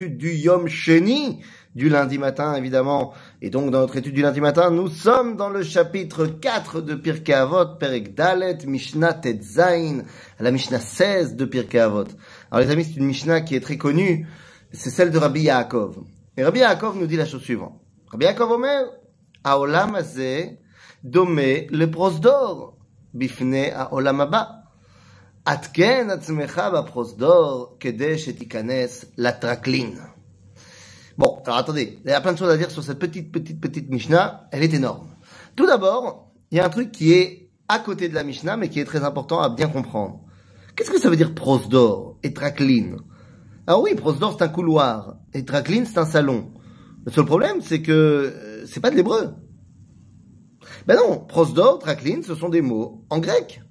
du 0.00 0.30
Yom 0.32 0.68
Sheni, 0.68 1.42
du 1.74 1.88
lundi 1.88 2.18
matin 2.18 2.54
évidemment. 2.54 3.14
Et 3.42 3.50
donc 3.50 3.72
dans 3.72 3.80
notre 3.80 3.96
étude 3.96 4.14
du 4.14 4.22
lundi 4.22 4.40
matin, 4.40 4.70
nous 4.70 4.86
sommes 4.86 5.36
dans 5.36 5.48
le 5.48 5.64
chapitre 5.64 6.26
4 6.26 6.80
de 6.82 6.94
Pirkei 6.94 7.34
Avot, 7.34 7.74
Perek 7.80 8.14
Dalet, 8.14 8.58
Mishnah 8.64 9.14
Tetzain, 9.14 10.04
la 10.38 10.52
Mishnah 10.52 10.78
16 10.78 11.34
de 11.34 11.44
Pirkei 11.44 11.80
Avot. 11.80 12.04
Alors 12.52 12.64
les 12.64 12.72
amis, 12.72 12.84
c'est 12.84 13.00
une 13.00 13.06
Mishnah 13.06 13.40
qui 13.40 13.56
est 13.56 13.60
très 13.60 13.76
connue, 13.76 14.28
c'est 14.70 14.90
celle 14.90 15.10
de 15.10 15.18
Rabbi 15.18 15.40
Yaakov. 15.40 16.04
Et 16.36 16.44
Rabbi 16.44 16.60
Yaakov 16.60 16.96
nous 16.96 17.08
dit 17.08 17.16
la 17.16 17.26
chose 17.26 17.42
suivante. 17.42 17.80
Rabbi 18.12 18.24
Yaakov 18.24 18.52
Omer, 18.52 18.84
Aolam 19.42 19.96
Azeh, 19.96 20.60
Domé 21.02 21.66
le 21.72 21.90
prosdor, 21.90 22.76
Bifne 23.14 23.72
Aolam 23.74 24.20
Abba. 24.20 24.57
Atzmecha 25.48 26.70
baprosdor 26.70 27.78
kede 27.80 28.18
shetikanes 28.18 29.06
la 29.16 29.32
trakline. 29.32 29.98
Bon, 31.16 31.40
alors 31.46 31.58
attendez, 31.58 31.98
il 32.04 32.10
y 32.10 32.12
a 32.12 32.20
plein 32.20 32.34
de 32.34 32.38
choses 32.38 32.50
à 32.50 32.58
dire 32.58 32.70
sur 32.70 32.84
cette 32.84 32.98
petite, 32.98 33.32
petite, 33.32 33.58
petite 33.58 33.88
Mishnah. 33.88 34.46
Elle 34.52 34.62
est 34.62 34.74
énorme. 34.74 35.08
Tout 35.56 35.64
d'abord, 35.64 36.32
il 36.50 36.58
y 36.58 36.60
a 36.60 36.66
un 36.66 36.68
truc 36.68 36.92
qui 36.92 37.14
est 37.14 37.50
à 37.66 37.78
côté 37.78 38.10
de 38.10 38.14
la 38.14 38.24
Mishnah, 38.24 38.58
mais 38.58 38.68
qui 38.68 38.78
est 38.78 38.84
très 38.84 39.04
important 39.04 39.40
à 39.40 39.48
bien 39.48 39.68
comprendre. 39.68 40.20
Qu'est-ce 40.76 40.90
que 40.90 41.00
ça 41.00 41.08
veut 41.08 41.16
dire 41.16 41.34
prosdor 41.34 42.18
et 42.22 42.34
trakline 42.34 42.98
Alors 43.66 43.80
oui, 43.80 43.94
prosdor 43.94 44.36
c'est 44.36 44.44
un 44.44 44.48
couloir 44.48 45.16
et 45.32 45.46
trakline 45.46 45.86
c'est 45.86 45.98
un 45.98 46.04
salon. 46.04 46.52
Le 47.06 47.10
seul 47.10 47.24
problème, 47.24 47.62
c'est 47.62 47.80
que 47.80 47.90
euh, 47.90 48.66
c'est 48.66 48.80
pas 48.80 48.90
de 48.90 48.96
l'hébreu. 48.96 49.32
Ben 50.86 50.96
non, 50.96 51.20
prosdor, 51.20 51.78
trakline, 51.78 52.22
ce 52.22 52.34
sont 52.34 52.50
des 52.50 52.60
mots 52.60 53.06
en 53.08 53.18
grec. 53.18 53.62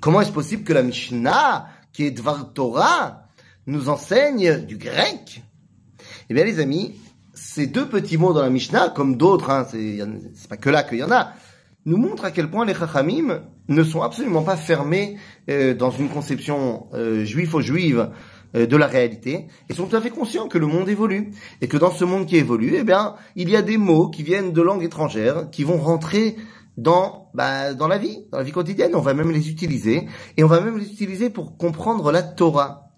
Comment 0.00 0.22
est-ce 0.22 0.32
possible 0.32 0.64
que 0.64 0.72
la 0.72 0.82
Mishnah, 0.82 1.68
qui 1.92 2.06
est 2.06 2.10
Dvar 2.10 2.54
Torah, 2.54 3.24
nous 3.66 3.90
enseigne 3.90 4.64
du 4.64 4.78
grec? 4.78 5.42
Eh 6.30 6.34
bien, 6.34 6.44
les 6.44 6.58
amis, 6.58 6.94
ces 7.34 7.66
deux 7.66 7.86
petits 7.86 8.16
mots 8.16 8.32
dans 8.32 8.40
la 8.40 8.48
Mishnah, 8.48 8.88
comme 8.88 9.18
d'autres, 9.18 9.50
hein, 9.50 9.66
c'est 9.70 10.48
pas 10.48 10.56
que 10.56 10.70
là 10.70 10.84
qu'il 10.84 10.98
y 10.98 11.02
en 11.02 11.12
a, 11.12 11.34
nous 11.84 11.98
montrent 11.98 12.24
à 12.24 12.30
quel 12.30 12.48
point 12.48 12.64
les 12.64 12.72
Chachamim 12.72 13.42
ne 13.68 13.84
sont 13.84 14.00
absolument 14.00 14.42
pas 14.42 14.56
fermés 14.56 15.18
euh, 15.50 15.74
dans 15.74 15.90
une 15.90 16.08
conception 16.08 16.86
euh, 16.94 17.24
juif 17.24 17.52
ou 17.52 17.60
juive 17.60 18.10
euh, 18.56 18.66
de 18.66 18.76
la 18.76 18.86
réalité 18.86 19.48
et 19.68 19.74
sont 19.74 19.86
tout 19.86 19.96
à 19.96 20.00
fait 20.00 20.10
conscients 20.10 20.48
que 20.48 20.58
le 20.58 20.66
monde 20.66 20.88
évolue 20.88 21.32
et 21.60 21.68
que 21.68 21.76
dans 21.76 21.90
ce 21.90 22.04
monde 22.04 22.26
qui 22.26 22.36
évolue, 22.36 22.74
eh 22.76 22.84
bien, 22.84 23.16
il 23.36 23.50
y 23.50 23.56
a 23.56 23.62
des 23.62 23.76
mots 23.76 24.08
qui 24.08 24.22
viennent 24.22 24.52
de 24.52 24.62
langues 24.62 24.82
étrangères 24.82 25.50
qui 25.50 25.64
vont 25.64 25.78
rentrer 25.78 26.36
dans, 26.80 27.30
bah, 27.34 27.74
dans 27.74 27.88
la 27.88 27.98
vie, 27.98 28.26
dans 28.32 28.38
la 28.38 28.44
vie 28.44 28.52
quotidienne. 28.52 28.94
On 28.94 29.00
va 29.00 29.14
même 29.14 29.30
les 29.30 29.50
utiliser. 29.50 30.08
Et 30.36 30.44
on 30.44 30.48
va 30.48 30.60
même 30.60 30.78
les 30.78 30.90
utiliser 30.90 31.30
pour 31.30 31.56
comprendre 31.56 32.10
la 32.10 32.22
Torah. 32.22 32.90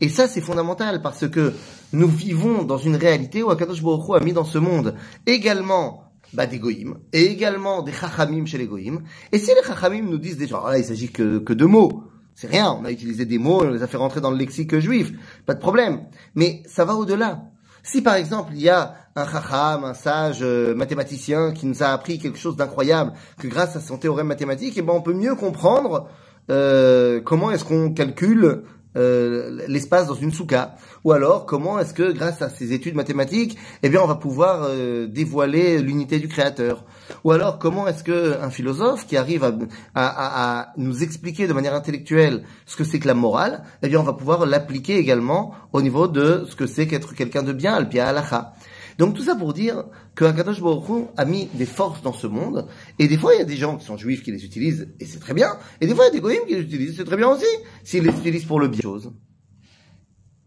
Et 0.00 0.08
ça, 0.08 0.26
c'est 0.26 0.40
fondamental 0.40 1.02
parce 1.02 1.28
que 1.28 1.52
nous 1.92 2.08
vivons 2.08 2.64
dans 2.64 2.78
une 2.78 2.96
réalité 2.96 3.42
où 3.42 3.50
Akadosh 3.50 3.82
Baruch 3.82 4.08
Hu 4.08 4.14
a 4.14 4.20
mis 4.20 4.32
dans 4.32 4.44
ce 4.44 4.58
monde 4.58 4.96
également 5.26 6.12
bah, 6.32 6.46
des 6.46 6.58
goïms 6.58 6.98
et 7.12 7.24
également 7.26 7.82
des 7.82 7.92
chachamim 7.92 8.46
chez 8.46 8.58
les 8.58 8.66
goïms. 8.66 9.02
Et 9.30 9.38
si 9.38 9.50
les 9.54 9.62
chachamim 9.66 10.02
nous 10.02 10.18
disent 10.18 10.38
déjà, 10.38 10.60
là, 10.68 10.78
il 10.78 10.84
s'agit 10.84 11.10
que, 11.10 11.38
que 11.38 11.52
de 11.52 11.66
mots, 11.66 12.04
c'est 12.34 12.48
rien, 12.48 12.76
on 12.80 12.84
a 12.84 12.90
utilisé 12.90 13.26
des 13.26 13.38
mots, 13.38 13.62
on 13.62 13.70
les 13.70 13.82
a 13.82 13.86
fait 13.86 13.98
rentrer 13.98 14.20
dans 14.20 14.30
le 14.30 14.38
lexique 14.38 14.76
juif, 14.78 15.12
pas 15.44 15.54
de 15.54 15.60
problème. 15.60 16.06
Mais 16.34 16.62
ça 16.66 16.84
va 16.84 16.94
au-delà. 16.94 17.44
Si 17.82 18.02
par 18.02 18.14
exemple 18.14 18.52
il 18.54 18.62
y 18.62 18.68
a 18.68 18.94
un 19.16 19.26
chacham, 19.26 19.84
un 19.84 19.94
sage 19.94 20.38
euh, 20.42 20.74
mathématicien 20.74 21.52
qui 21.52 21.66
nous 21.66 21.82
a 21.82 21.88
appris 21.88 22.18
quelque 22.18 22.38
chose 22.38 22.56
d'incroyable, 22.56 23.12
que 23.38 23.48
grâce 23.48 23.76
à 23.76 23.80
son 23.80 23.98
théorème 23.98 24.28
mathématique, 24.28 24.74
eh 24.76 24.82
ben, 24.82 24.92
on 24.94 25.02
peut 25.02 25.12
mieux 25.12 25.34
comprendre 25.34 26.08
euh, 26.50 27.20
comment 27.20 27.50
est-ce 27.50 27.64
qu'on 27.64 27.92
calcule 27.92 28.62
euh, 28.96 29.64
l'espace 29.68 30.06
dans 30.06 30.14
une 30.14 30.32
souka 30.32 30.76
Ou 31.04 31.12
alors, 31.12 31.46
comment 31.46 31.78
est-ce 31.78 31.94
que, 31.94 32.12
grâce 32.12 32.42
à 32.42 32.48
ces 32.48 32.72
études 32.72 32.94
mathématiques, 32.94 33.58
eh 33.82 33.88
bien, 33.88 34.00
on 34.02 34.06
va 34.06 34.16
pouvoir 34.16 34.64
euh, 34.64 35.06
dévoiler 35.06 35.78
l'unité 35.78 36.18
du 36.18 36.28
Créateur? 36.28 36.84
Ou 37.24 37.32
alors, 37.32 37.58
comment 37.58 37.86
est-ce 37.88 38.04
que 38.04 38.40
un 38.40 38.50
philosophe 38.50 39.06
qui 39.06 39.16
arrive 39.16 39.50
à, 39.94 40.72
nous 40.76 41.02
expliquer 41.02 41.46
de 41.46 41.52
manière 41.52 41.74
intellectuelle 41.74 42.44
ce 42.66 42.76
que 42.76 42.84
c'est 42.84 42.98
que 42.98 43.08
la 43.08 43.14
morale, 43.14 43.62
eh 43.82 43.88
bien, 43.88 44.00
on 44.00 44.04
va 44.04 44.12
pouvoir 44.12 44.46
l'appliquer 44.46 44.96
également 44.96 45.54
au 45.72 45.82
niveau 45.82 46.08
de 46.08 46.46
ce 46.48 46.56
que 46.56 46.66
c'est 46.66 46.86
qu'être 46.86 47.14
quelqu'un 47.14 47.42
de 47.42 47.52
bien, 47.52 47.74
al 47.74 47.88
pia 47.88 48.06
alacha. 48.06 48.52
Donc 48.98 49.14
tout 49.14 49.22
ça 49.22 49.34
pour 49.34 49.52
dire 49.52 49.84
que 50.14 50.24
Akadosh 50.24 50.60
Baruch 50.60 51.08
a 51.16 51.24
mis 51.24 51.46
des 51.54 51.66
forces 51.66 52.02
dans 52.02 52.12
ce 52.12 52.26
monde, 52.26 52.66
et 52.98 53.08
des 53.08 53.16
fois 53.16 53.34
il 53.34 53.38
y 53.38 53.42
a 53.42 53.46
des 53.46 53.56
gens 53.56 53.76
qui 53.76 53.84
sont 53.84 53.96
juifs 53.96 54.22
qui 54.22 54.32
les 54.32 54.44
utilisent, 54.44 54.92
et 55.00 55.06
c'est 55.06 55.18
très 55.18 55.34
bien, 55.34 55.56
et 55.80 55.86
des 55.86 55.94
fois 55.94 56.04
il 56.04 56.08
y 56.08 56.10
a 56.10 56.14
des 56.14 56.20
goïms 56.20 56.46
qui 56.46 56.54
les 56.54 56.62
utilisent, 56.62 56.96
c'est 56.96 57.04
très 57.04 57.16
bien 57.16 57.28
aussi, 57.28 57.46
s'ils 57.84 58.04
les 58.04 58.10
utilisent 58.10 58.44
pour 58.44 58.60
le 58.60 58.68
bien. 58.68 58.80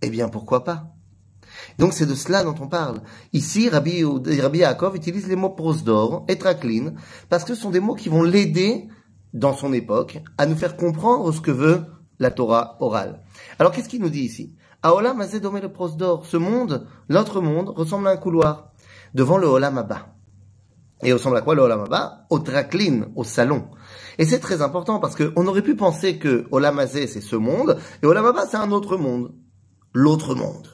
Eh 0.01 0.09
bien 0.09 0.29
pourquoi 0.29 0.63
pas? 0.63 0.91
Donc 1.79 1.93
c'est 1.93 2.05
de 2.05 2.15
cela 2.15 2.43
dont 2.43 2.55
on 2.59 2.67
parle. 2.67 3.01
Ici, 3.33 3.69
Rabbi, 3.69 4.03
Rabbi 4.03 4.59
Yaakov 4.59 4.95
utilise 4.95 5.27
les 5.27 5.35
mots 5.35 5.49
prosdor 5.49 6.25
et 6.27 6.37
traklin, 6.37 6.93
parce 7.29 7.43
que 7.43 7.55
ce 7.55 7.61
sont 7.61 7.71
des 7.71 7.79
mots 7.79 7.95
qui 7.95 8.09
vont 8.09 8.23
l'aider, 8.23 8.87
dans 9.33 9.53
son 9.53 9.73
époque, 9.73 10.21
à 10.37 10.45
nous 10.45 10.55
faire 10.55 10.77
comprendre 10.77 11.31
ce 11.33 11.41
que 11.41 11.51
veut 11.51 11.83
la 12.19 12.31
Torah 12.31 12.77
orale. 12.79 13.21
Alors 13.59 13.71
qu'est-ce 13.71 13.89
qu'il 13.89 14.01
nous 14.01 14.09
dit 14.09 14.21
ici? 14.21 14.55
Aolam 14.83 15.19
Azedome 15.19 15.59
le 15.59 15.71
prosdor, 15.71 16.25
ce 16.25 16.37
monde, 16.37 16.85
l'autre 17.09 17.41
monde, 17.41 17.69
ressemble 17.69 18.07
à 18.07 18.11
un 18.11 18.17
couloir, 18.17 18.71
devant 19.13 19.37
le 19.37 19.47
Olam 19.47 19.77
Abba. 19.77 20.09
Et 21.01 21.11
ressemble 21.11 21.37
à 21.37 21.41
quoi 21.41 21.55
le 21.55 21.63
Olam 21.63 21.81
Abba 21.81 22.25
Au 22.29 22.39
traklin, 22.39 23.07
au 23.15 23.23
salon. 23.23 23.69
Et 24.17 24.25
c'est 24.25 24.39
très 24.39 24.61
important 24.61 24.99
parce 24.99 25.15
qu'on 25.15 25.47
aurait 25.47 25.63
pu 25.63 25.75
penser 25.75 26.19
que 26.19 26.45
Olam 26.51 26.81
c'est 26.87 27.07
ce 27.07 27.35
monde, 27.35 27.79
et 28.03 28.05
Olam 28.05 28.27
Abba 28.27 28.45
c'est 28.45 28.57
un 28.57 28.71
autre 28.71 28.97
monde. 28.97 29.33
L'autre 29.93 30.35
monde. 30.35 30.67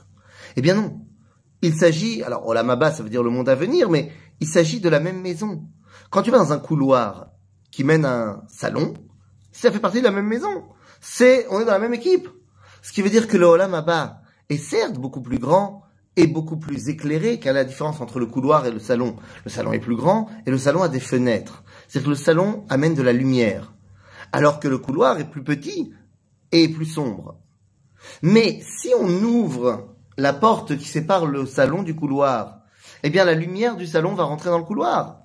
Eh 0.56 0.62
bien 0.62 0.76
non. 0.76 1.00
Il 1.62 1.74
s'agit, 1.74 2.22
alors 2.24 2.46
Olam 2.48 2.70
Abba 2.70 2.92
ça 2.92 3.04
veut 3.04 3.10
dire 3.10 3.24
le 3.24 3.30
monde 3.30 3.48
à 3.48 3.56
venir, 3.56 3.90
mais 3.90 4.12
il 4.42 4.48
s'agit 4.48 4.82
de 4.82 4.90
la 4.90 5.00
même 5.00 5.22
maison. 5.22 5.64
Quand 6.10 6.22
tu 6.22 6.32
vas 6.32 6.40
dans 6.40 6.52
un 6.52 6.60
couloir 6.60 7.28
qui 7.72 7.86
mène 7.86 8.04
à 8.04 8.24
un 8.24 8.44
salon, 8.50 8.94
ça 9.54 9.72
fait 9.72 9.80
partie 9.80 10.00
de 10.00 10.06
la 10.06 10.12
même 10.12 10.28
maison. 10.28 10.66
C'est, 11.02 11.48
on 11.50 11.60
est 11.60 11.66
dans 11.66 11.72
la 11.72 11.80
même 11.80 11.96
équipe. 11.96 12.30
Ce 12.82 12.94
qui 12.94 13.02
veut 13.02 13.10
dire 13.10 13.28
que 13.28 13.38
le 13.38 13.46
Olam 13.46 13.74
Abba 13.74 14.22
est 14.50 14.58
certes 14.58 14.94
beaucoup 14.94 15.22
plus 15.22 15.40
grand 15.40 15.84
et 16.16 16.28
beaucoup 16.28 16.58
plus 16.58 16.90
éclairé 16.90 17.40
qu'à 17.40 17.54
la 17.54 17.64
différence 17.64 18.02
entre 18.02 18.20
le 18.20 18.28
couloir 18.28 18.66
et 18.66 18.72
le 18.72 18.80
salon. 18.80 19.16
Le 19.44 19.50
salon 19.50 19.74
est 19.74 19.80
plus 19.80 19.96
grand 19.96 20.30
et 20.46 20.52
le 20.52 20.58
salon 20.58 20.84
a 20.84 20.90
des 20.90 21.00
fenêtres. 21.00 21.64
C'est-à-dire 21.88 22.06
que 22.06 22.10
le 22.12 22.16
salon 22.16 22.66
amène 22.70 22.94
de 22.94 23.02
la 23.02 23.14
lumière. 23.14 23.74
Alors 24.32 24.60
que 24.60 24.68
le 24.68 24.78
couloir 24.78 25.20
est 25.20 25.30
plus 25.30 25.44
petit 25.44 25.92
et 26.52 26.70
plus 26.70 26.86
sombre. 26.86 27.38
Mais 28.22 28.62
si 28.62 28.92
on 29.00 29.10
ouvre 29.24 29.96
la 30.18 30.34
porte 30.34 30.78
qui 30.78 30.86
sépare 30.86 31.26
le 31.26 31.46
salon 31.46 31.82
du 31.82 31.96
couloir, 31.96 32.60
eh 33.04 33.10
bien 33.10 33.26
la 33.26 33.34
lumière 33.34 33.76
du 33.76 33.88
salon 33.88 34.14
va 34.14 34.24
rentrer 34.24 34.50
dans 34.50 34.58
le 34.58 34.64
couloir. 34.64 35.22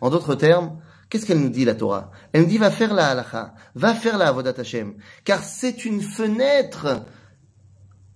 En 0.00 0.10
d'autres 0.10 0.34
termes, 0.34 0.78
Qu'est-ce 1.10 1.26
qu'elle 1.26 1.40
nous 1.40 1.50
dit, 1.50 1.64
la 1.64 1.74
Torah? 1.74 2.12
Elle 2.32 2.42
nous 2.42 2.48
dit, 2.48 2.58
va 2.58 2.70
faire 2.70 2.94
la 2.94 3.08
halacha, 3.08 3.54
va 3.74 3.94
faire 3.94 4.16
la 4.16 4.28
avodat 4.28 4.54
Hashem, 4.56 4.94
car 5.24 5.42
c'est 5.42 5.84
une 5.84 6.00
fenêtre. 6.00 7.04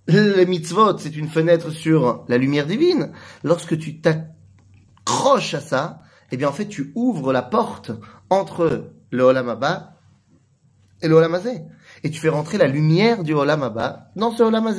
Le 0.07 0.45
mitzvot, 0.45 0.97
c'est 0.97 1.17
une 1.17 1.27
fenêtre 1.27 1.71
sur 1.71 2.23
la 2.29 2.37
lumière 2.37 2.65
divine. 2.65 3.11
Lorsque 3.43 3.77
tu 3.77 3.99
t'accroches 3.99 5.55
à 5.55 5.59
ça, 5.59 5.99
eh 6.31 6.37
bien, 6.37 6.47
en 6.47 6.53
fait, 6.53 6.67
tu 6.67 6.93
ouvres 6.95 7.33
la 7.33 7.41
porte 7.41 7.91
entre 8.29 8.91
le 9.11 9.23
Olam 9.23 9.49
Abba 9.49 9.97
et 11.01 11.09
le 11.09 11.15
Olam 11.15 11.37
Et 12.03 12.09
tu 12.09 12.19
fais 12.19 12.29
rentrer 12.29 12.57
la 12.57 12.67
lumière 12.67 13.23
du 13.23 13.33
Olam 13.33 13.63
Abba 13.63 14.11
dans 14.15 14.31
ce 14.31 14.43
Olam 14.43 14.73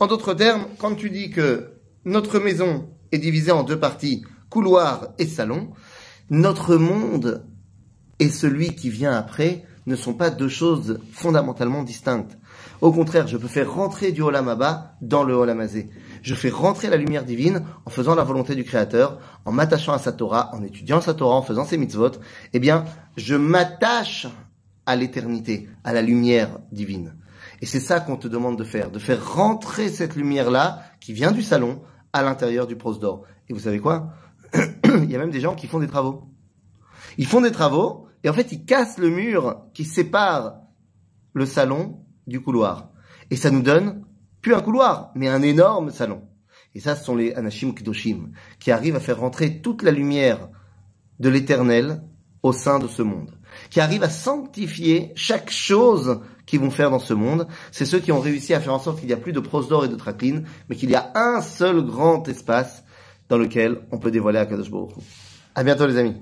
En 0.00 0.06
d'autres 0.08 0.34
termes, 0.34 0.66
quand 0.78 0.96
tu 0.96 1.10
dis 1.10 1.30
que 1.30 1.74
notre 2.04 2.40
maison 2.40 2.90
est 3.12 3.18
divisée 3.18 3.52
en 3.52 3.62
deux 3.62 3.78
parties, 3.78 4.24
couloir 4.50 5.08
et 5.18 5.26
salon, 5.26 5.72
notre 6.30 6.76
monde 6.76 7.44
et 8.18 8.28
celui 8.28 8.74
qui 8.74 8.90
vient 8.90 9.12
après 9.12 9.64
ne 9.86 9.94
sont 9.94 10.14
pas 10.14 10.30
deux 10.30 10.48
choses 10.48 10.98
fondamentalement 11.12 11.84
distinctes. 11.84 12.36
Au 12.80 12.92
contraire, 12.92 13.28
je 13.28 13.36
peux 13.36 13.48
faire 13.48 13.72
rentrer 13.72 14.12
du 14.12 14.22
Olam 14.22 14.54
dans 15.00 15.22
le 15.22 15.34
Olam 15.34 15.60
Azé. 15.60 15.88
Je 16.22 16.34
fais 16.34 16.50
rentrer 16.50 16.88
la 16.88 16.96
lumière 16.96 17.24
divine 17.24 17.62
en 17.84 17.90
faisant 17.90 18.14
la 18.14 18.24
volonté 18.24 18.54
du 18.54 18.64
Créateur, 18.64 19.18
en 19.44 19.52
m'attachant 19.52 19.92
à 19.92 19.98
sa 19.98 20.12
Torah, 20.12 20.50
en 20.54 20.62
étudiant 20.64 21.00
sa 21.00 21.14
Torah, 21.14 21.36
en 21.36 21.42
faisant 21.42 21.64
ses 21.64 21.78
mitzvot. 21.78 22.12
Eh 22.52 22.58
bien, 22.58 22.84
je 23.16 23.36
m'attache 23.36 24.26
à 24.86 24.96
l'éternité, 24.96 25.68
à 25.84 25.92
la 25.92 26.02
lumière 26.02 26.58
divine. 26.72 27.14
Et 27.62 27.66
c'est 27.66 27.80
ça 27.80 28.00
qu'on 28.00 28.16
te 28.16 28.28
demande 28.28 28.58
de 28.58 28.64
faire, 28.64 28.90
de 28.90 28.98
faire 28.98 29.34
rentrer 29.34 29.88
cette 29.88 30.16
lumière-là, 30.16 30.82
qui 31.00 31.12
vient 31.12 31.32
du 31.32 31.42
salon, 31.42 31.80
à 32.12 32.22
l'intérieur 32.22 32.66
du 32.66 32.76
prosdor. 32.76 33.22
Et 33.48 33.52
vous 33.52 33.60
savez 33.60 33.78
quoi? 33.78 34.12
il 35.04 35.10
y 35.10 35.16
a 35.16 35.18
même 35.18 35.30
des 35.30 35.40
gens 35.40 35.54
qui 35.54 35.66
font 35.66 35.78
des 35.78 35.86
travaux. 35.86 36.28
Ils 37.18 37.26
font 37.26 37.40
des 37.40 37.52
travaux 37.52 38.08
et 38.24 38.28
en 38.28 38.32
fait 38.32 38.52
ils 38.52 38.64
cassent 38.64 38.98
le 38.98 39.10
mur 39.10 39.62
qui 39.74 39.84
sépare 39.84 40.60
le 41.32 41.46
salon 41.46 42.00
du 42.26 42.40
couloir. 42.40 42.90
Et 43.30 43.36
ça 43.36 43.50
nous 43.50 43.62
donne 43.62 44.04
plus 44.40 44.54
un 44.54 44.60
couloir, 44.60 45.10
mais 45.14 45.28
un 45.28 45.42
énorme 45.42 45.90
salon. 45.90 46.22
Et 46.74 46.80
ça, 46.80 46.94
ce 46.94 47.04
sont 47.04 47.16
les 47.16 47.32
Anashim 47.34 47.72
Kedoshim, 47.72 48.32
qui 48.60 48.70
arrivent 48.70 48.96
à 48.96 49.00
faire 49.00 49.18
rentrer 49.18 49.60
toute 49.60 49.82
la 49.82 49.90
lumière 49.90 50.48
de 51.18 51.28
l'éternel 51.28 52.02
au 52.42 52.52
sein 52.52 52.78
de 52.78 52.86
ce 52.86 53.02
monde, 53.02 53.32
qui 53.70 53.80
arrivent 53.80 54.04
à 54.04 54.10
sanctifier 54.10 55.12
chaque 55.16 55.50
chose 55.50 56.20
qu'ils 56.44 56.60
vont 56.60 56.70
faire 56.70 56.90
dans 56.90 56.98
ce 56.98 57.14
monde. 57.14 57.48
C'est 57.72 57.86
ceux 57.86 57.98
qui 57.98 58.12
ont 58.12 58.20
réussi 58.20 58.54
à 58.54 58.60
faire 58.60 58.74
en 58.74 58.78
sorte 58.78 58.98
qu'il 58.98 59.08
n'y 59.08 59.14
a 59.14 59.18
plus 59.18 59.32
de 59.32 59.40
prose 59.40 59.68
d'or 59.68 59.84
et 59.84 59.88
de 59.88 59.96
tracline, 59.96 60.44
mais 60.68 60.76
qu'il 60.76 60.90
y 60.90 60.94
a 60.94 61.12
un 61.14 61.40
seul 61.40 61.82
grand 61.82 62.28
espace 62.28 62.84
dans 63.28 63.38
lequel 63.38 63.78
on 63.90 63.98
peut 63.98 64.10
dévoiler 64.10 64.38
Akadosh 64.38 64.70
Baruch 64.70 64.92
À 65.54 65.64
bientôt 65.64 65.86
les 65.86 65.96
amis. 65.96 66.16